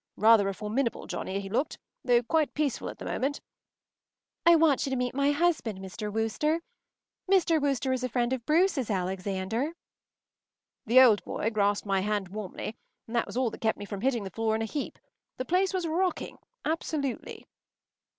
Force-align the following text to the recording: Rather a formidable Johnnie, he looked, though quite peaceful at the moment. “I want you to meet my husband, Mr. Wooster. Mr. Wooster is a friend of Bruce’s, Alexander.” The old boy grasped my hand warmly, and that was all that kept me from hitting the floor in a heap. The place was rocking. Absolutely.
Rather 0.17 0.49
a 0.49 0.53
formidable 0.55 1.05
Johnnie, 1.05 1.39
he 1.39 1.47
looked, 1.47 1.77
though 2.03 2.23
quite 2.23 2.55
peaceful 2.55 2.89
at 2.89 2.97
the 2.97 3.05
moment. 3.05 3.39
“I 4.47 4.55
want 4.55 4.83
you 4.83 4.89
to 4.89 4.95
meet 4.95 5.13
my 5.13 5.29
husband, 5.29 5.77
Mr. 5.77 6.11
Wooster. 6.11 6.61
Mr. 7.29 7.61
Wooster 7.61 7.93
is 7.93 8.03
a 8.03 8.09
friend 8.09 8.33
of 8.33 8.43
Bruce’s, 8.43 8.89
Alexander.” 8.89 9.73
The 10.87 11.01
old 11.01 11.23
boy 11.23 11.51
grasped 11.51 11.85
my 11.85 11.99
hand 11.99 12.29
warmly, 12.29 12.77
and 13.05 13.15
that 13.15 13.27
was 13.27 13.37
all 13.37 13.51
that 13.51 13.61
kept 13.61 13.77
me 13.77 13.85
from 13.85 14.01
hitting 14.01 14.23
the 14.23 14.31
floor 14.31 14.55
in 14.55 14.63
a 14.63 14.65
heap. 14.65 14.97
The 15.37 15.45
place 15.45 15.71
was 15.71 15.85
rocking. 15.87 16.39
Absolutely. 16.65 17.45